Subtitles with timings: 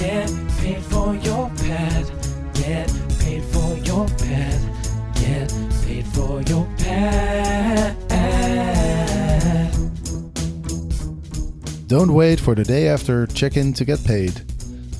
[0.00, 2.10] Get paid for your pad.
[2.54, 4.60] Get paid for your pad.
[5.14, 5.52] Get
[5.84, 7.96] paid for your pad.
[11.86, 14.30] Don't wait for the day after check in to get paid.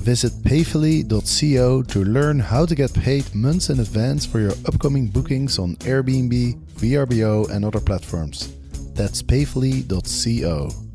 [0.05, 5.57] Visit payfully.co to learn how to get paid months in advance for your upcoming bookings
[5.57, 8.53] on Airbnb, VRBO, and other platforms.
[8.93, 10.90] That's payfully.co.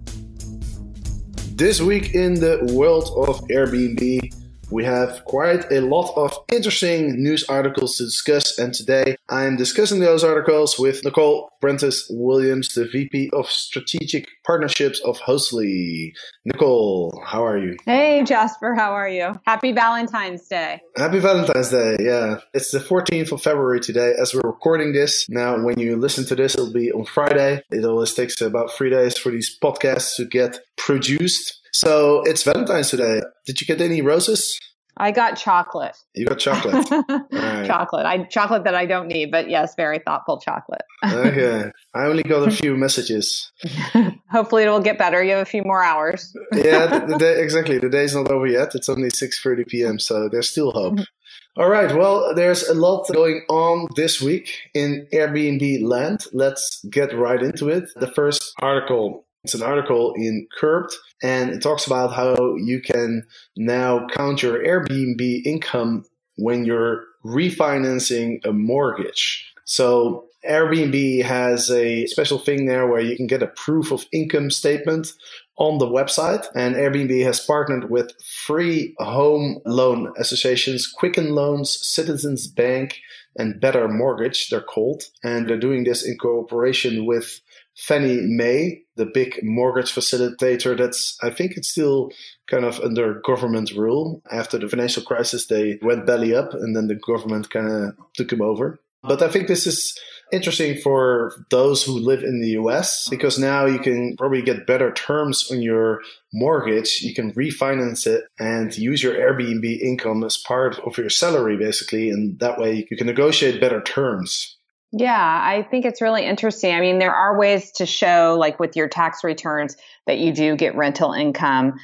[1.56, 4.30] This week in the world of Airbnb,
[4.70, 10.00] we have quite a lot of interesting news articles to discuss, and today I'm discussing
[10.00, 16.12] those articles with Nicole Prentice Williams, the VP of Strategic Partnerships of Hostly.
[16.44, 17.76] Nicole, how are you?
[17.86, 19.40] Hey, Jasper, how are you?
[19.46, 20.82] Happy Valentine's Day.
[20.96, 22.40] Happy Valentine's Day, yeah.
[22.52, 25.26] It's the 14th of February today as we're recording this.
[25.30, 27.62] Now, when you listen to this, it'll be on Friday.
[27.70, 31.60] It always takes about three days for these podcasts to get produced.
[31.72, 33.20] So it's Valentine's today.
[33.44, 34.56] Did you get any roses?
[34.98, 35.96] I got chocolate.
[36.14, 36.88] You got chocolate.
[37.32, 37.66] right.
[37.66, 38.06] Chocolate.
[38.06, 40.82] I chocolate that I don't need, but yes, very thoughtful chocolate.
[41.04, 41.70] okay.
[41.94, 43.50] I only got a few messages.
[44.30, 45.22] Hopefully it will get better.
[45.22, 46.32] You have a few more hours.
[46.54, 47.78] yeah, the, the day, exactly.
[47.78, 48.74] The day's not over yet.
[48.74, 50.94] It's only 6:30 p.m., so there's still hope.
[50.94, 51.60] Mm-hmm.
[51.60, 51.94] All right.
[51.94, 56.26] Well, there's a lot going on this week in Airbnb land.
[56.32, 57.84] Let's get right into it.
[57.96, 63.24] The first article it's an article in Curbed, and it talks about how you can
[63.56, 69.48] now count your Airbnb income when you're refinancing a mortgage.
[69.64, 74.50] So Airbnb has a special thing there where you can get a proof of income
[74.50, 75.12] statement
[75.58, 76.44] on the website.
[76.56, 83.00] And Airbnb has partnered with three home loan associations Quicken Loans, Citizens Bank,
[83.36, 85.04] and Better Mortgage, they're called.
[85.22, 87.40] And they're doing this in cooperation with
[87.76, 92.10] Fannie Mae, the big mortgage facilitator that's, I think it's still
[92.46, 94.22] kind of under government rule.
[94.30, 98.30] After the financial crisis, they went belly up and then the government kind of took
[98.30, 98.80] them over.
[99.02, 99.98] But I think this is
[100.32, 104.92] interesting for those who live in the US because now you can probably get better
[104.92, 106.00] terms on your
[106.32, 107.02] mortgage.
[107.02, 112.10] You can refinance it and use your Airbnb income as part of your salary, basically.
[112.10, 114.55] And that way you can negotiate better terms.
[114.92, 116.74] Yeah, I think it's really interesting.
[116.74, 119.76] I mean, there are ways to show, like with your tax returns,
[120.06, 121.74] that you do get rental income.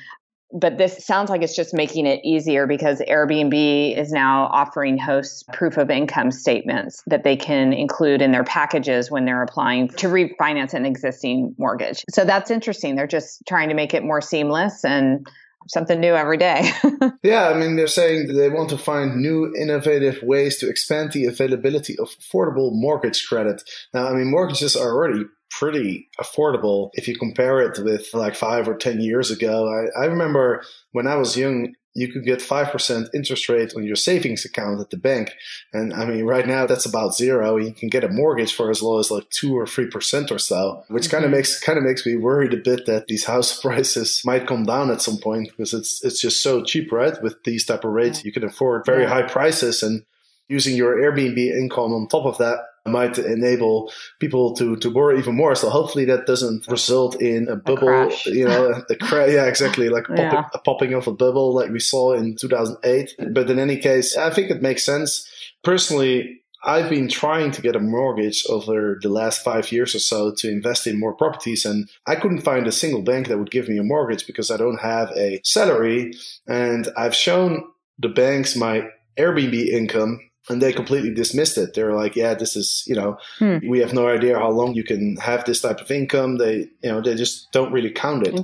[0.55, 5.43] But this sounds like it's just making it easier because Airbnb is now offering hosts
[5.55, 10.09] proof of income statements that they can include in their packages when they're applying to
[10.09, 12.05] refinance an existing mortgage.
[12.11, 12.97] So that's interesting.
[12.97, 15.27] They're just trying to make it more seamless and
[15.69, 16.71] something new every day.
[17.23, 21.27] yeah, I mean, they're saying they want to find new, innovative ways to expand the
[21.27, 23.63] availability of affordable mortgage credit.
[23.95, 25.25] Now, I mean, mortgages are already
[25.59, 29.69] pretty affordable if you compare it with like five or 10 years ago.
[29.69, 30.63] I, I remember
[30.93, 34.91] when I was young, you could get 5% interest rate on your savings account at
[34.91, 35.33] the bank.
[35.73, 37.57] And I mean, right now that's about zero.
[37.57, 40.85] You can get a mortgage for as low as like two or 3% or so,
[40.89, 41.39] which kind of mm-hmm.
[41.39, 44.91] makes, kind of makes me worried a bit that these house prices might come down
[44.91, 47.21] at some point because it's, it's just so cheap, right?
[47.23, 49.09] With these type of rates, you can afford very Yeah.
[49.09, 50.05] high prices and
[50.49, 55.37] using your Airbnb income on top of that might enable people to, to borrow even
[55.37, 55.55] more.
[55.55, 58.27] So hopefully that doesn't result in a bubble, crash.
[58.27, 59.89] you know, a cra- yeah, exactly.
[59.89, 60.45] Like a, pop- Yeah.
[60.53, 63.15] a popping of a bubble like we saw in 2008.
[63.33, 65.29] But in any case, I think it makes sense.
[65.63, 70.33] Personally, I've been trying to get a mortgage over the last five years or so
[70.39, 73.69] to invest in more properties, and I couldn't find a single bank that would give
[73.69, 76.15] me a mortgage because I don't have a salary.
[76.47, 77.65] And I've shown
[77.99, 81.75] the banks my Airbnb income, and they completely dismissed it.
[81.75, 83.59] They're like, "Yeah, this is you know, Hmm.
[83.69, 86.39] we have no idea how long you can have this type of income.
[86.39, 88.35] They you know they just don't really count it."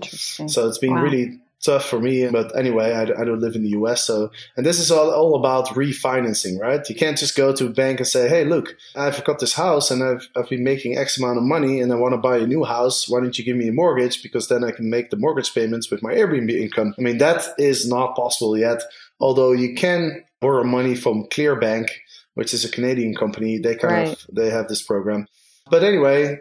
[0.49, 1.03] So it's been Wow.
[1.03, 2.25] really tough for me.
[2.29, 4.05] But anyway, I, I don't live in the US.
[4.05, 6.89] So, and this is all, all about refinancing, right?
[6.89, 9.91] You can't just go to a bank and say, Hey, look, I've got this house
[9.91, 12.47] and I've, I've been making X amount of money and I want to buy a
[12.47, 13.09] new house.
[13.09, 14.23] Why don't you give me a mortgage?
[14.23, 16.95] Because then I can make the mortgage payments with my Airbnb income.
[16.97, 18.81] I mean, that is not possible yet.
[19.19, 21.88] Although you can borrow money from Clearbank,
[22.35, 23.58] which is a Canadian company.
[23.58, 24.08] They kind Right.
[24.08, 25.26] of, they have this program.
[25.70, 26.38] But anyway,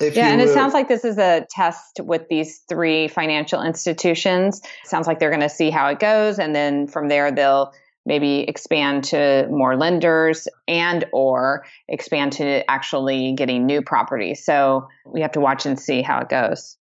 [0.00, 3.06] If yeah, you, and it uh, sounds like this is a test with these three
[3.08, 4.60] financial institutions.
[4.84, 7.72] sounds like they're going to see how it goes, and then from there they'll
[8.06, 14.44] maybe expand to more lenders and or expand to actually getting new properties.
[14.44, 16.76] So we have to watch and see how it goes.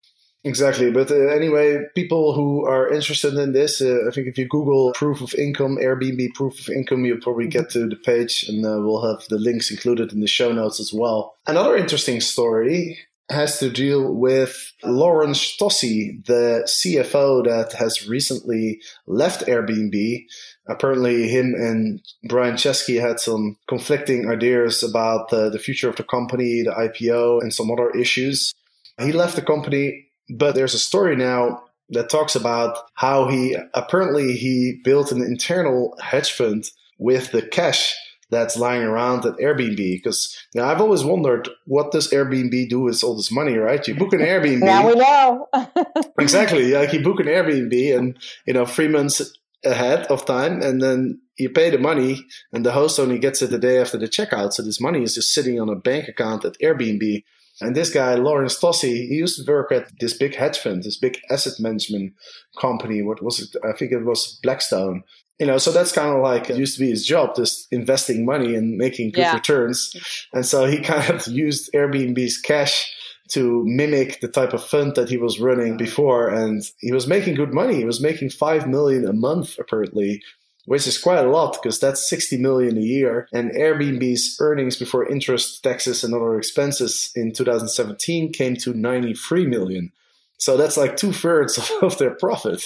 [0.43, 0.89] Exactly.
[0.89, 4.93] But uh, anyway, people who are interested in this, uh, I think if you Google
[4.93, 8.79] proof of income, Airbnb proof of income, you'll probably get to the page and uh,
[8.79, 11.35] we'll have the links included in the show notes as well.
[11.45, 12.97] Another interesting story
[13.29, 20.25] has to deal with Laurence Tosi, the CFO that has recently left Airbnb.
[20.67, 26.03] Apparently, him and Brian Chesky had some conflicting ideas about uh, the future of the
[26.03, 28.53] company, the IPO, and some other issues.
[28.99, 34.33] He left the company but there's a story now that talks about how he apparently
[34.33, 37.95] he built an internal hedge fund with the cash
[38.29, 39.77] that's lying around at Airbnb.
[39.77, 43.85] Because know, I've always wondered what does Airbnb do with all this money, right?
[43.87, 44.59] You book an Airbnb.
[44.59, 45.47] now we know.
[46.19, 46.73] exactly.
[46.73, 51.21] Like you book an Airbnb and you know three months ahead of time, and then
[51.37, 54.53] you pay the money, and the host only gets it the day after the checkout.
[54.53, 57.23] So this money is just sitting on a bank account at Airbnb.
[57.61, 60.97] And this guy, Laurence Tosi, he used to work at this big hedge fund, this
[60.97, 62.13] big asset management
[62.59, 63.01] company.
[63.01, 63.49] What was it?
[63.67, 65.03] I think it was Blackstone.
[65.39, 68.25] You know, so that's kind of like it used to be his job, just investing
[68.25, 69.35] money and making good Yeah.
[69.35, 69.95] returns.
[70.33, 72.93] And so he kind of used Airbnb's cash
[73.31, 76.27] to mimic the type of fund that he was running before.
[76.29, 77.75] And he was making good money.
[77.75, 80.21] He was making five million a month, apparently,
[80.69, 83.27] which is quite a lot because that's 60 million a year.
[83.33, 89.91] And Airbnb's earnings before interest, taxes, and other expenses in 2017 came to 93 million.
[90.37, 92.63] So that's like two thirds of their profit.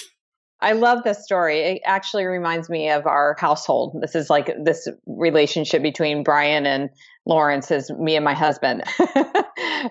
[0.64, 1.60] I love this story.
[1.60, 4.00] It actually reminds me of our household.
[4.02, 6.90] This is like this relationship between Brian and
[7.26, 8.84] Lawrence is me and my husband.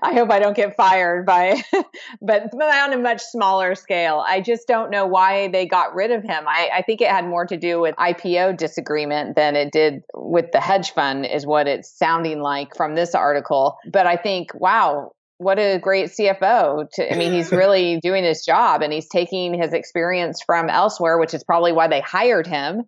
[0.02, 1.62] I hope I don't get fired by,
[2.22, 4.24] but, on a much smaller scale.
[4.26, 6.44] I just don't know why they got rid of him.
[6.48, 10.52] I, I think it had more to do with IPO disagreement than it did with
[10.52, 13.76] the hedge fund, is what it's sounding like from this article.
[13.90, 16.88] But I think, wow, what a great CFO.
[16.94, 21.18] To, I mean, he's really doing his job and he's taking his experience from elsewhere,
[21.18, 22.84] which is probably why they hired him.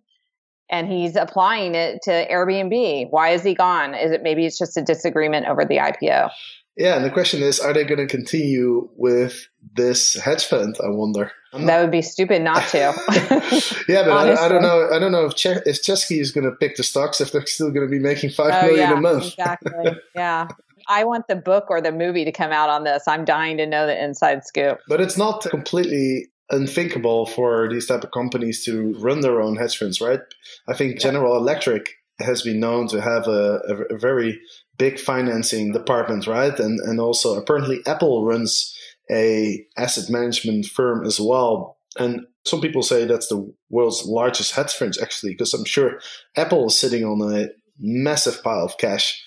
[0.69, 3.07] And he's applying it to Airbnb.
[3.11, 3.93] Why is he gone?
[3.93, 6.31] Is it maybe it's just a disagreement over the IPO?
[6.75, 10.75] Yeah, and the question is, are they going to continue with this hedge fund?
[10.83, 11.31] I wonder.
[11.53, 12.77] I'm That would be stupid not to.
[13.87, 14.89] yeah, but I, I don't know.
[14.91, 17.45] I don't know if che- if Chesky is going to pick the stocks if they're
[17.45, 19.25] still going to be making five oh million yeah, a month.
[19.25, 19.71] exactly.
[20.15, 20.47] Yeah.
[20.87, 23.07] I want the book or the movie to come out on this.
[23.07, 24.79] I'm dying to know the inside scoop.
[24.87, 29.77] But it's not completely unthinkable for these type of companies to run their own hedge
[29.77, 30.19] funds, right?
[30.67, 31.89] I think General Electric
[32.19, 34.39] has been known to have a, a, a very
[34.77, 36.57] big financing department, right?
[36.59, 38.77] And and also apparently Apple runs
[39.09, 41.77] a asset management firm as well.
[41.97, 45.99] And some people say that's the world's largest hedge fund actually, because I'm sure
[46.35, 47.49] Apple is sitting on a
[47.79, 49.21] massive pile of cash.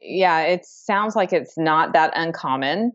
[0.00, 2.92] Yeah, it sounds like it's not that uncommon.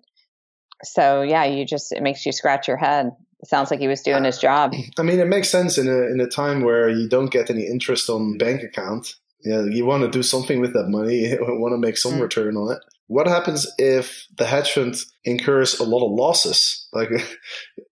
[0.84, 3.12] So yeah, you just it makes you scratch your head.
[3.42, 4.74] It sounds like he was doing his job.
[5.00, 7.66] I mean, it makes sense in a in a time where you don't get any
[7.66, 9.16] interest on bank account.
[9.44, 11.22] Yeah, you want to do something with that money.
[11.32, 12.22] You want to make some Mm.
[12.22, 12.80] return on it.
[13.08, 14.96] What happens if the hedge fund
[15.26, 16.88] incurs a lot of losses?
[16.94, 17.10] Like,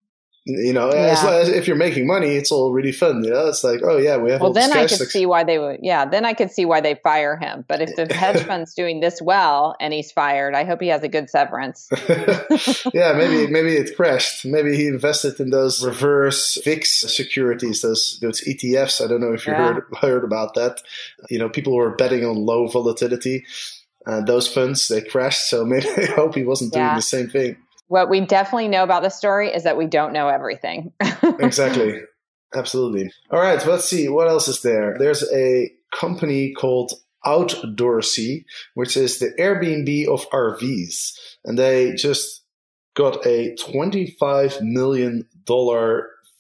[0.47, 1.17] you know, Yeah.
[1.41, 3.25] as if you're making money, it's all really fun.
[3.25, 5.43] You know, it's like, oh yeah, we have Well, then I could like- see why
[5.45, 5.81] they would.
[5.83, 7.65] Yeah, then I could see why they fire him.
[7.67, 11.03] But if the hedge fund's doing this well and he's fired, I hope he has
[11.03, 11.89] a good severance.
[12.93, 14.45] yeah, maybe maybe it crashed.
[14.45, 19.03] Maybe he invested in those reverse VIX securities, those those ETFs.
[19.03, 19.75] I don't know if you Yeah.
[19.75, 20.81] heard heard about that.
[21.31, 23.45] You know, people were betting on low volatility.
[24.07, 26.97] Uh, those funds they crashed, so maybe I hope he wasn't doing Yeah.
[26.97, 27.57] the same thing.
[27.89, 30.93] What we definitely know about the story is that we don't know everything.
[31.41, 32.01] Exactly,
[32.55, 33.11] absolutely.
[33.31, 34.97] All right, let's see what else is there.
[34.99, 36.93] There's a company called
[37.27, 42.43] Outdoorsy, which is the Airbnb of RVs, and they just
[42.95, 45.27] got a $25 million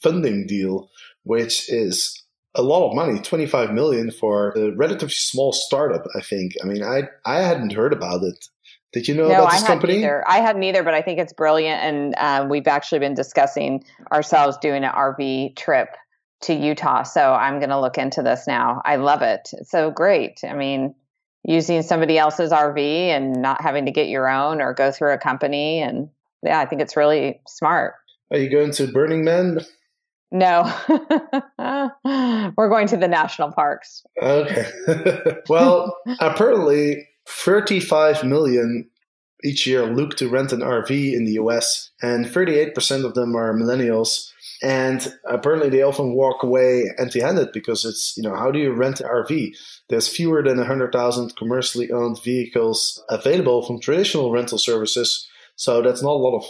[0.02, 0.90] funding deal,
[1.24, 2.24] which is
[2.54, 6.82] a lot of money 25 million for a relatively small startup i think i mean
[6.82, 8.46] i i hadn't heard about it
[8.94, 10.24] did you know no, about I this hadn't company either.
[10.26, 14.56] I hadn't either, but I think it's brilliant, and uh, we've actually been discussing ourselves
[14.58, 15.88] doing an RV trip
[16.42, 17.02] to Utah.
[17.02, 18.80] So I'm going to look into this now.
[18.84, 19.50] I love it.
[19.52, 20.40] It's so great.
[20.48, 20.94] I mean,
[21.42, 25.18] using somebody else's RV and not having to get your own or go through a
[25.18, 26.08] company, and
[26.42, 27.94] yeah, I think it's really smart.
[28.30, 29.60] are you going to burning man
[30.30, 30.62] No,
[32.56, 34.04] we're going to the national parks.
[34.22, 34.66] okay
[35.48, 38.90] well apparently 35 million
[39.44, 43.54] each year look to rent an RV in the US, and 38% of them are
[43.54, 44.30] millennials.
[44.62, 48.72] And apparently, they often walk away empty handed because it's, you know, how do you
[48.72, 49.54] rent an RV?
[49.90, 55.28] There's fewer than 100,000 commercially owned vehicles available from traditional rental services.
[55.56, 56.46] So that's not a lot of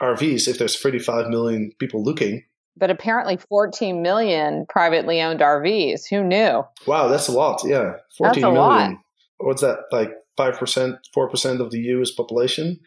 [0.00, 2.44] RVs if there's 35 million people looking.
[2.76, 6.08] But apparently 14 million privately owned RVs.
[6.10, 6.64] Who knew?
[6.86, 7.62] Wow, that's a lot.
[7.64, 7.94] Yeah.
[8.18, 8.54] 14 that's a million.
[8.56, 8.98] lot.
[9.38, 9.78] What's that?
[9.92, 12.80] Like 5%, 4% of the US population?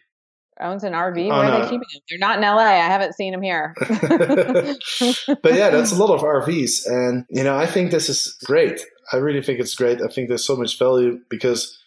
[0.60, 1.28] Owns an RV.
[1.28, 2.02] Where are they keeping them?
[2.10, 2.60] They're not in LA.
[2.60, 3.74] I haven't seen them here.
[3.80, 6.86] but yeah, that's a lot of RVs.
[6.86, 8.80] And, you know, I think this is great.
[9.12, 10.02] I really think it's great.
[10.02, 11.80] I think there's so much value because,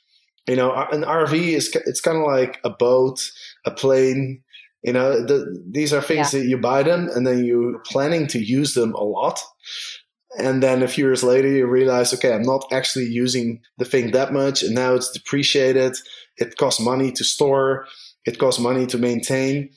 [0.49, 3.31] you know, an RV is, it's kind of like a boat,
[3.65, 4.43] a plane.
[4.83, 8.39] You know, the, these are things that you buy them and then you're planning to
[8.39, 9.41] use them a lot.
[10.39, 14.11] And then a few years later, you realize, okay, I'm not actually using the thing
[14.11, 14.63] that much.
[14.63, 15.97] And now it's depreciated.
[16.37, 17.87] It costs money to store.
[18.25, 19.71] It costs money to maintain.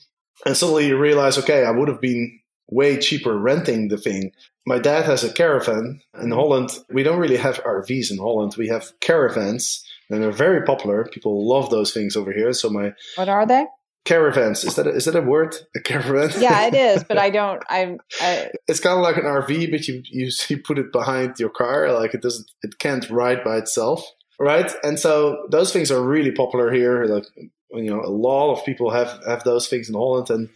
[0.44, 4.32] And suddenly you realize, okay, I would have been way cheaper renting the thing.
[4.66, 6.70] My dad has a caravan in Holland.
[6.90, 8.54] We don't really have RVs in Holland.
[8.58, 11.04] We have caravans and they're very popular.
[11.04, 12.52] People love those things over here.
[12.52, 13.66] So my what are they?
[14.04, 15.54] Caravans, is that a, is that a word?
[15.76, 16.30] A caravan?
[16.40, 17.62] Yeah, it is, but I don't.
[17.68, 21.38] I, I it's kind of like an RV, but you, you you put it behind
[21.38, 21.92] your car.
[21.92, 24.04] Like it doesn't, it can't ride by itself,
[24.38, 24.70] right?
[24.82, 27.04] And so those things are really popular here.
[27.04, 27.26] Like
[27.72, 30.48] you know, a lot of people have have those things in Holland, and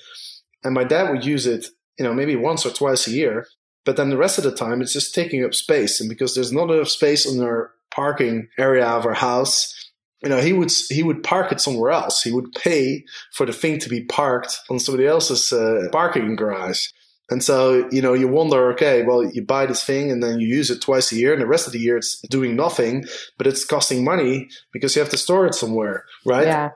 [0.65, 1.67] and my dad would use it,
[1.99, 3.47] you know, maybe once or twice a year.
[3.85, 6.53] But then the rest of the time, it's just taking up space, and because there's
[6.53, 9.82] not enough space in our parking area of our house,
[10.23, 12.23] you know, he would he would park it somewhere else.
[12.23, 16.87] He would pay for the thing to be parked on somebody else's uh, parking garage.
[17.31, 20.49] And so, you know, you wonder, okay, well, you buy this thing and then you
[20.49, 23.05] use it twice a year, and the rest of the year it's doing nothing,
[23.39, 26.47] but it's costing money because you have to store it somewhere, right?
[26.47, 26.71] yeah,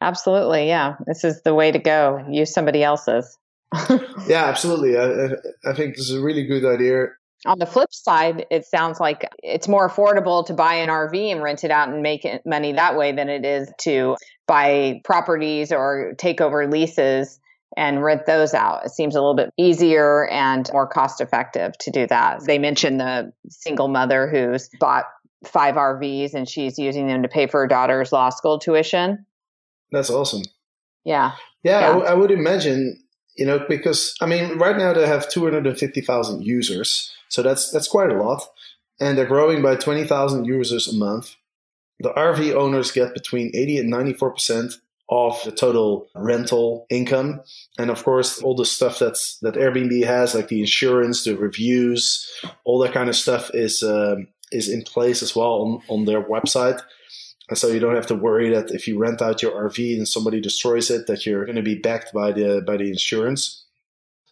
[0.00, 0.68] absolutely.
[0.68, 2.24] Yeah, this is the way to go.
[2.30, 3.36] Use somebody else's.
[4.28, 4.96] Yeah, absolutely.
[4.96, 7.06] I, I- I think this is a really good idea.
[7.46, 11.42] On the flip side, it sounds like it's more affordable to buy an RV and
[11.42, 14.16] rent it out and make it money that way than it is to
[14.46, 17.40] buy properties or take over leases
[17.76, 18.84] and rent those out.
[18.84, 22.44] It seems a little bit easier and more cost effective to do that.
[22.44, 25.04] They mentioned the single mother who's bought
[25.44, 29.24] five RVs and she's using them to pay for her daughter's law school tuition.
[29.92, 30.42] That's awesome.
[31.04, 31.32] Yeah.
[31.62, 31.86] Yeah, I Yeah.
[31.88, 33.02] w- I would imagine,
[33.36, 38.10] you know, because I mean, right now they have 250,000 users, so that's that's quite
[38.10, 38.42] a lot,
[39.00, 41.36] and they're growing by 20,000 users a month.
[42.00, 44.72] The RV owners get between 80 and 94 percent
[45.08, 47.40] of the total rental income,
[47.78, 52.28] and of course, all the stuff that's that Airbnb has, like the insurance, the reviews,
[52.64, 56.22] all that kind of stuff, is um, is in place as well on, on their
[56.22, 56.80] website.
[57.48, 60.06] And so you don't have to worry that if you rent out your RV and
[60.06, 63.66] somebody destroys it, that you're going to be backed by the by the insurance.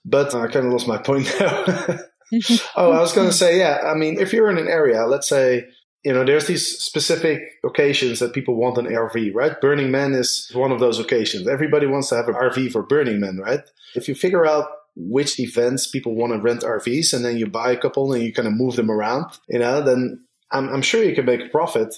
[0.05, 1.99] But I kind of lost my point now.
[2.77, 3.83] oh, I was going to say, yeah.
[3.85, 5.67] I mean, if you're in an area, let's say,
[6.05, 9.61] you know, there's these specific occasions that people want an RV, right?
[9.61, 11.49] Burning Man is one of those occasions.
[11.49, 13.61] Everybody wants to have an RV for Burning Man, right?
[13.95, 17.73] If you figure out which events people want to rent RVs and then you buy
[17.73, 21.03] a couple and you kind of move them around, you know, then I'm, I'm sure
[21.03, 21.95] you can make a profit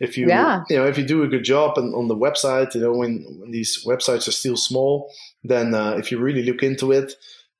[0.00, 0.62] if you Yeah.
[0.68, 3.24] you know if you do a good job on, on the website you know when,
[3.38, 5.10] when these websites are still small
[5.44, 7.12] then uh, if you really look into it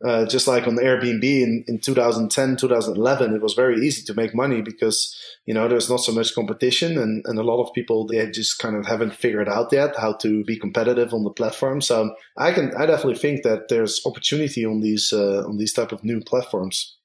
[0.04, 4.34] uh, just like on airbnb in, in 2010 2011 it was very easy to make
[4.34, 8.06] money because you know there's not so much competition and, and a lot of people
[8.06, 11.80] they just kind of haven't figured out yet how to be competitive on the platform
[11.80, 15.92] so i can i definitely think that there's opportunity on these uh, on these type
[15.92, 16.96] of new platforms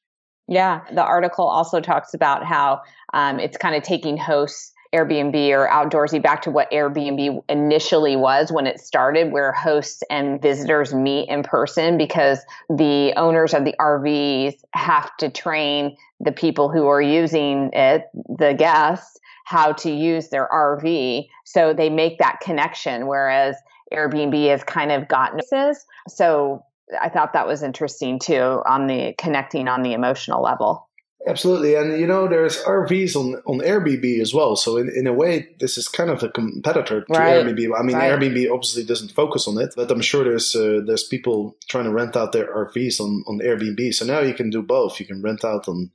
[0.50, 0.82] Yeah.
[0.92, 2.82] The article also talks about how
[3.14, 8.52] um, it's kind of taking hosts, Airbnb or outdoorsy, back to what Airbnb initially was
[8.52, 13.76] when it started, where hosts and visitors meet in person because the owners of the
[13.80, 20.30] RVs have to train the people who are using it, the guests, how to use
[20.30, 21.28] their RV.
[21.46, 23.56] So they make that connection, whereas
[23.94, 25.86] Airbnb has kind of gotten this.
[26.08, 26.64] So
[27.00, 30.89] I thought that was interesting too on the connecting on the emotional level.
[31.28, 34.56] Absolutely, and you know there's RVs on on Airbnb as well.
[34.56, 37.46] So in, in a way, this is kind of a competitor to Right.
[37.46, 37.78] Airbnb.
[37.78, 38.12] I mean, Right.
[38.12, 41.92] Airbnb obviously doesn't focus on it, but I'm sure there's uh, there's people trying to
[41.92, 43.94] rent out their RVs on on Airbnb.
[43.94, 45.00] So now you can do both.
[45.00, 45.92] You can rent out on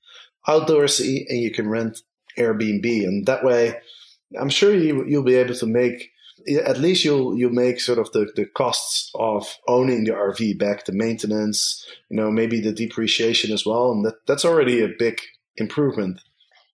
[0.46, 2.02] outdoorsy and you can rent
[2.38, 3.80] Airbnb, and that way,
[4.38, 6.10] I'm sure you you'll be able to make
[6.64, 10.84] at least you'll you'll make sort of the, the costs of owning the RV back,
[10.84, 15.20] the maintenance, you know, maybe the depreciation as well, and that that's already a big
[15.56, 16.20] improvement.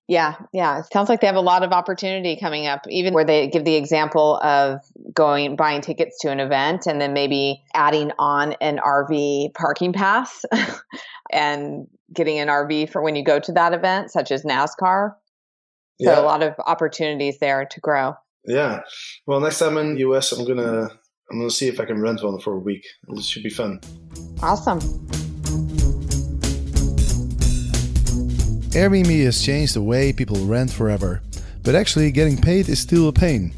[0.08, 0.80] Yeah, yeah.
[0.80, 3.64] It sounds like they have a lot of opportunity coming up, even where they give
[3.64, 4.80] the example of
[5.14, 10.44] going buying tickets to an event and then maybe adding on an RV parking pass
[11.32, 15.14] and getting an RV for when you go to that event, such as NASCAR.
[16.02, 16.18] So Yeah.
[16.18, 18.14] a lot of opportunities there to grow.
[18.44, 18.80] Yeah.
[19.26, 20.90] Well, next time in US, I'm gonna
[21.30, 22.84] I'm gonna see if I can rent one for a week.
[23.08, 23.80] It should be fun.
[24.42, 24.80] Awesome.
[28.70, 31.22] Airbnb has changed the way people rent forever,
[31.64, 33.52] but actually getting paid is still a pain.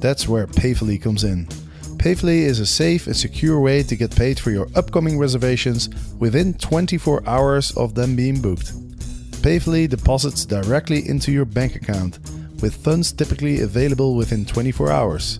[0.00, 1.46] That's where Payfully comes in.
[1.98, 5.88] Payfully is a safe and secure way to get paid for your upcoming reservations
[6.18, 8.72] within 24 hours of them being booked.
[9.42, 12.18] Payfully deposits directly into your bank account,
[12.64, 15.38] with funds typically available within 24 hours.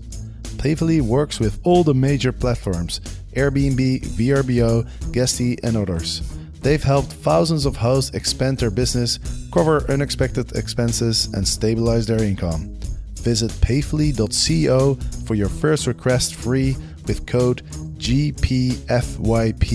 [0.59, 3.01] Payfully works with all the major platforms
[3.33, 6.21] Airbnb, VRBO, Guesty, and others.
[6.61, 9.19] They've helped thousands of hosts expand their business,
[9.55, 12.77] cover unexpected expenses, and stabilize their income.
[13.23, 16.77] Visit payfully.co for your first request free
[17.07, 17.63] with code
[17.97, 19.67] GPFYP.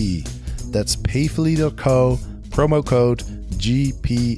[0.72, 2.20] That's payfully.co,
[2.52, 3.24] promo code
[3.58, 4.30] GPFYP.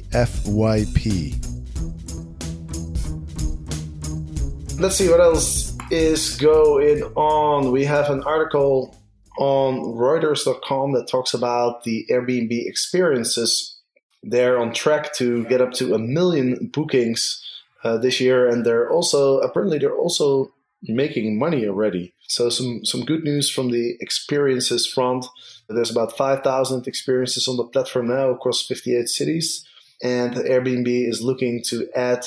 [4.82, 7.70] Let's see what else is going on.
[7.70, 8.96] We have an article
[9.38, 13.78] on Reuters.com that talks about the Airbnb experiences.
[14.24, 17.40] They're on track to get up to a million bookings
[17.84, 22.12] uh, this year, and they're also apparently they're also making money already.
[22.26, 25.26] So some some good news from the experiences front.
[25.68, 29.64] There's about 5,000 experiences on the platform now across 58 cities,
[30.02, 32.26] and Airbnb is looking to add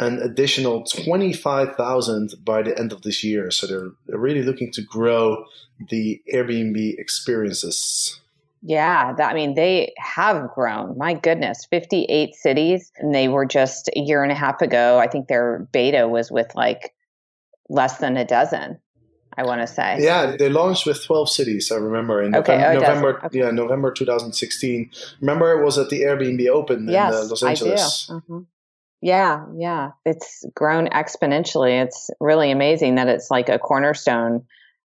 [0.00, 3.50] an additional 25,000 by the end of this year.
[3.50, 5.44] So they're, they're really looking to grow
[5.90, 8.20] the Airbnb experiences.
[8.62, 10.96] Yeah, that, I mean, they have grown.
[10.98, 12.92] My goodness, 58 cities.
[12.96, 14.98] And they were just a year and a half ago.
[14.98, 16.94] I think their beta was with like
[17.68, 18.78] less than a dozen,
[19.36, 19.98] I want to say.
[20.00, 22.80] Yeah, they launched with 12 cities, I remember, in Okay, November, oh.
[22.80, 23.38] November Okay.
[23.38, 24.90] yeah, November 2016.
[25.20, 28.06] Remember it was at the Airbnb Open yes, in uh, Los I Angeles.
[28.06, 28.22] do.
[28.28, 28.46] Mhm.
[29.02, 29.92] Yeah, yeah.
[30.04, 31.82] It's grown exponentially.
[31.82, 34.44] It's really amazing that it's like a cornerstone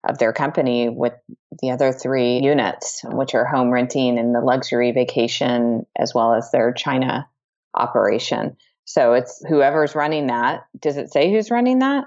[0.09, 1.15] of their company with
[1.61, 6.51] the other three units, which are home renting and the luxury vacation, as well as
[6.51, 7.29] their China
[7.75, 8.57] operation.
[8.85, 10.67] So it's whoever's running that.
[10.79, 12.05] Does it say who's running that?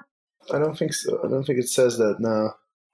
[0.53, 1.19] I don't think so.
[1.23, 2.51] I don't think it says that, no.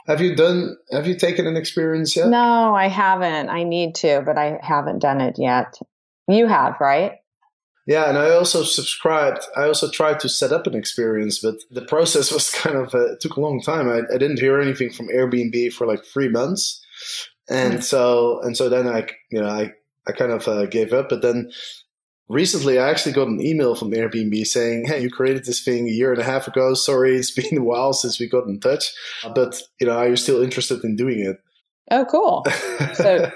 [0.08, 2.28] Have you done, have you taken an experience yet?
[2.30, 3.50] No, I haven't.
[3.50, 5.78] I need to, but I haven't done it yet.
[6.28, 7.20] You have, right?
[7.86, 9.42] Yeah, and I also subscribed.
[9.58, 13.14] I also tried to set up an experience, but the process was kind of uh,
[13.14, 13.90] it took a long time.
[13.90, 16.82] I, I didn't hear anything from Airbnb for like three months,
[17.50, 19.74] and so and so then I you know I
[20.08, 21.10] I kind of uh, gave up.
[21.10, 21.52] But then
[22.30, 25.92] recently, I actually got an email from Airbnb saying, "Hey, you created this thing a
[25.92, 26.74] year and a half ago.
[26.76, 28.94] Sorry, it's been a while since we got in touch,
[29.36, 31.38] but you know, are you still interested in doing it?"
[31.92, 32.46] Oh, cool.
[32.94, 33.32] So-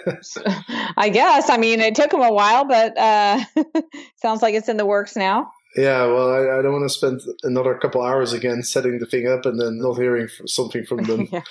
[0.97, 1.49] I guess.
[1.49, 3.43] I mean, it took them a while, but uh,
[4.21, 5.51] sounds like it's in the works now.
[5.75, 9.27] Yeah, well, I, I don't want to spend another couple hours again setting the thing
[9.27, 11.27] up and then not hearing something from them.
[11.31, 11.41] Yeah.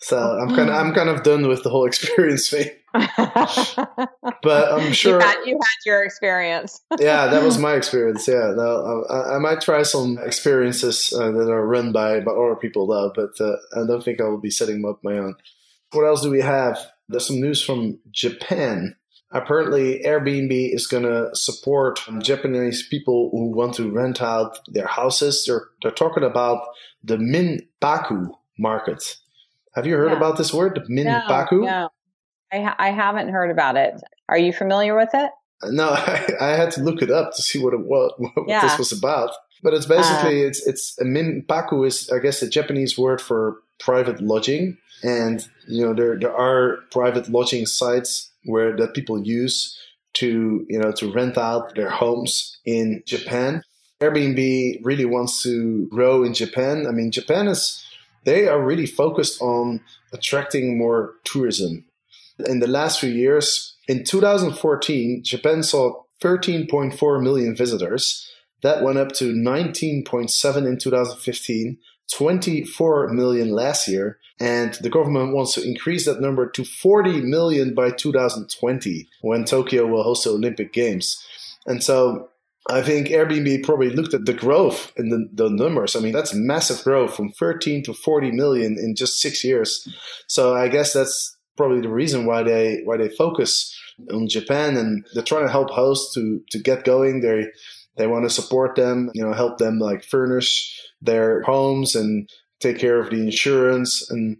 [0.00, 2.68] So I'm kind of I'm kind of done with the whole experience thing.
[2.92, 6.80] But I'm sure, you, had, you had your experience.
[7.00, 8.28] yeah, that was my experience.
[8.28, 12.56] Yeah, no, I, I might try some experiences uh, that are run by by other
[12.56, 15.34] people though, but uh, I don't think I will be setting them up my own.
[15.92, 16.78] What else do we have?
[17.08, 18.96] There's some news from Japan.
[19.30, 25.44] Apparently, Airbnb is going to support Japanese people who want to rent out their houses.
[25.46, 26.62] They're, they're talking about
[27.02, 28.28] the Minpaku
[28.58, 29.16] market.
[29.74, 30.18] Have you heard Yeah.
[30.18, 31.52] about this word, the Minpaku?
[31.52, 31.88] No, no.
[32.52, 33.94] I, ha- I haven't heard about it.
[34.28, 35.30] Are you familiar with it?
[35.64, 38.60] No, I, I had to look it up to see what it was, what Yeah.
[38.62, 39.30] this was about.
[39.62, 40.48] But it's basically uh.
[40.48, 45.84] it's it's a minpaku is I guess a Japanese word for private lodging, and you
[45.84, 49.78] know there there are private lodging sites where that people use
[50.14, 53.62] to you know to rent out their homes in Japan.
[54.00, 56.86] Airbnb really wants to grow in Japan.
[56.88, 57.84] I mean, Japan is
[58.24, 59.80] they are really focused on
[60.12, 61.84] attracting more tourism.
[62.46, 68.28] In the last few years, in 2014, Japan saw 13.4 million visitors.
[68.62, 71.78] That went up to 19.7 in 2015,
[72.12, 77.74] 24 million last year, and the government wants to increase that number to 40 million
[77.74, 81.24] by 2020 when Tokyo will host the Olympic Games.
[81.66, 82.28] And so
[82.70, 85.96] I think Airbnb probably looked at the growth in the, the numbers.
[85.96, 89.88] I mean, that's massive growth from 13 to 40 million in just six years.
[90.26, 93.76] So I guess that's probably the reason why they why they focus
[94.12, 97.20] on Japan and they're trying to help hosts to to get going.
[97.20, 97.46] They
[97.96, 102.28] they want to support them, you know, help them like furnish their homes and
[102.60, 104.38] take care of the insurance and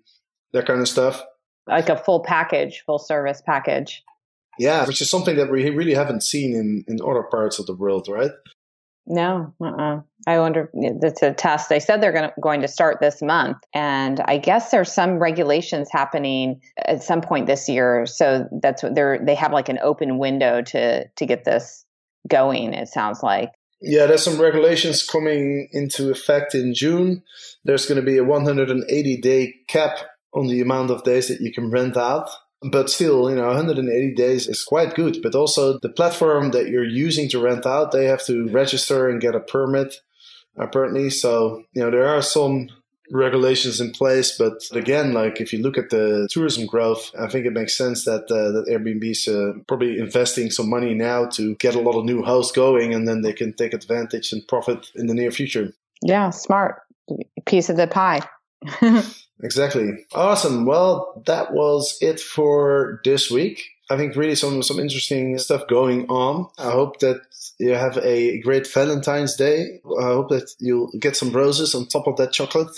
[0.52, 1.22] that kind of stuff.
[1.66, 4.02] Like a full package, full service package.
[4.58, 7.74] Yeah, which is something that we really haven't seen in, in other parts of the
[7.74, 8.32] world, right?
[9.06, 10.00] No, uh-uh.
[10.26, 10.70] I wonder.
[10.74, 11.68] It's a test.
[11.68, 15.18] They said they're going to, going to start this month, and I guess there's some
[15.18, 18.06] regulations happening at some point this year.
[18.06, 19.18] So that's what they're.
[19.18, 21.84] They have like an open window to to get this
[22.28, 22.72] going.
[22.72, 23.50] It sounds like.
[23.80, 27.22] Yeah, there's some regulations coming into effect in June.
[27.64, 29.98] There's going to be a 180 day cap
[30.32, 32.30] on the amount of days that you can rent out.
[32.70, 35.20] But still, you know, 180 days is quite good.
[35.20, 39.20] But also, the platform that you're using to rent out, they have to register and
[39.20, 39.96] get a permit,
[40.56, 41.10] apparently.
[41.10, 42.68] So, you know, there are some
[43.10, 44.36] regulations in place.
[44.38, 48.04] But again, like if you look at the tourism growth, I think it makes sense
[48.04, 52.04] that uh, that Airbnb's uh, probably investing some money now to get a lot of
[52.04, 55.72] new hosts going, and then they can take advantage and profit in the near future.
[56.02, 56.82] Yeah, smart
[57.46, 58.20] piece of the pie.
[59.42, 60.06] Exactly.
[60.14, 60.66] Awesome.
[60.66, 63.71] Well, that was it for this week.
[63.90, 66.48] I think really some some interesting stuff going on.
[66.58, 67.20] I hope that
[67.58, 69.80] you have a great Valentine's Day.
[69.98, 72.70] I hope that you'll get some roses on top of that chocolate.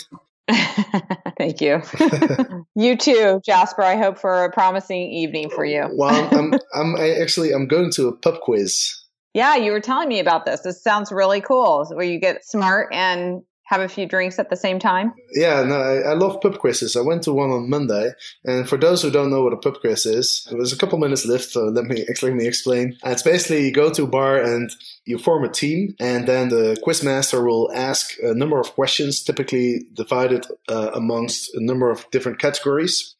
[1.37, 1.81] Thank you.
[2.75, 3.81] you too, Jasper.
[3.81, 5.87] I hope for a promising evening for you.
[5.93, 9.01] well, I'm, I'm I actually I'm going to a pub quiz.
[9.33, 10.61] Yeah, you were telling me about this.
[10.61, 11.85] This sounds really cool.
[11.93, 15.13] Where you get smart and have a few drinks at the same time?
[15.33, 16.95] Yeah, no, I, I, love pub quizzes.
[16.95, 18.11] I went to one on Monday,
[18.43, 21.25] and for those who don't know what a pub quiz is, there's a couple minutes
[21.25, 22.97] left, so let me let me explain.
[23.03, 24.71] It's basically you go to a bar and
[25.05, 29.87] you form a team, and then the quizmaster will ask a number of questions, typically
[29.93, 33.15] divided uh, amongst a number of different categories,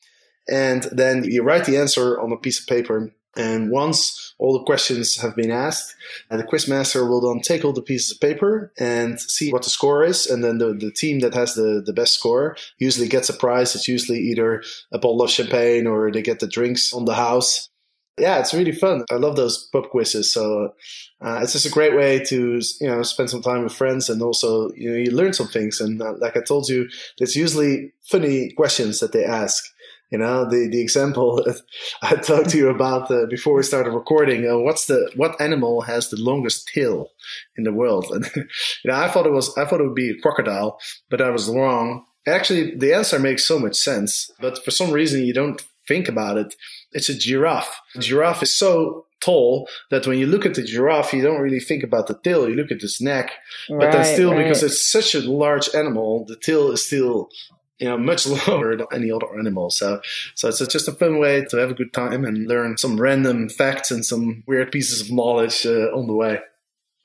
[0.47, 4.63] and then you write the answer on a piece of paper and once all the
[4.63, 5.95] questions have been asked,
[6.30, 10.04] the quizmaster will then take all the pieces of paper and see what the score
[10.04, 10.26] is.
[10.26, 13.76] And then the, the team that has the, the best score usually gets a prize.
[13.76, 17.69] It's usually either a bottle of champagne or they get the drinks on the house.
[18.17, 19.04] Yeah, it's really fun.
[19.12, 20.32] I love those pub quizzes.
[20.32, 20.74] So
[21.19, 24.21] uh, it's just a great way to you know spend some time with friends and
[24.21, 25.82] also you know you learn some things.
[25.82, 26.88] And uh, like I told you,
[27.19, 29.65] it's usually funny questions that they ask.
[30.12, 31.46] You know, the, the example
[32.02, 34.48] I talked to you about uh, before we started recording.
[34.50, 37.10] Uh, what's the what animal has the longest tail
[37.58, 38.06] in the world?
[38.12, 41.22] And you know, I thought it was I thought it would be a crocodile, but
[41.22, 42.06] I was wrong.
[42.28, 46.38] Actually, the answer makes so much sense, but for some reason you don't think about
[46.38, 46.56] it.
[46.91, 47.80] It's a giraffe.
[47.96, 51.60] A giraffe is so tall that when you look at the giraffe, you don't really
[51.60, 52.50] think about the tail.
[52.50, 53.32] You look at its neck,
[53.70, 54.44] but right, then still, right.
[54.44, 57.30] because it's such a large animal, the tail is still
[57.79, 59.69] you know, much lower than any other animal.
[59.69, 60.01] So,
[60.35, 63.49] so it's just a fun way to have a good time and learn some random
[63.49, 66.39] facts and some weird pieces of knowledge uh, on the way.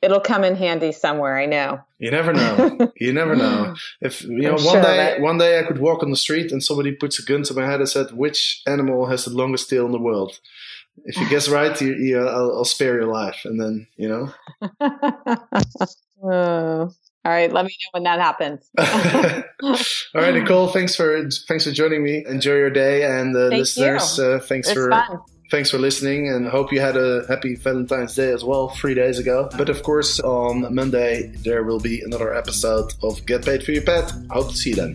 [0.03, 1.39] It'll come in handy somewhere.
[1.39, 1.81] I know.
[1.99, 2.93] You never know.
[2.97, 3.75] you never know.
[4.01, 6.53] If you know, I'm one sure day, one day I could walk on the street
[6.53, 9.69] and somebody puts a gun to my head and said, "Which animal has the longest
[9.69, 10.41] tail in the world?"
[11.05, 14.33] If you guess right, you, you I'll, I'll spare your life, and then you know.
[16.25, 16.91] oh.
[17.23, 18.71] All right, let me know when that happens.
[18.79, 20.69] All right, Nicole.
[20.69, 22.25] Thanks for thanks for joining me.
[22.27, 25.21] Enjoy your day, and uh, Thank listeners, uh, thanks it's for fun.
[25.51, 29.19] thanks for listening, and hope you had a happy Valentine's Day as well, three days
[29.19, 29.51] ago.
[29.59, 33.83] But of course, on Monday there will be another episode of Get Paid for Your
[33.83, 34.11] Pad.
[34.31, 34.95] I hope to see you then.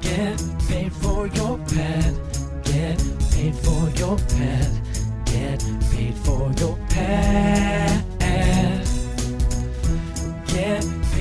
[0.00, 2.18] Get paid for your pad.
[2.64, 2.98] Get
[3.30, 4.80] paid for your pad.
[5.26, 8.02] Get paid for your pad